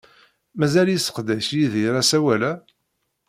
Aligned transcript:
Mazal 0.59 0.87
yesseqdac 0.91 1.47
Yidir 1.57 1.93
asawal-a? 2.01 2.51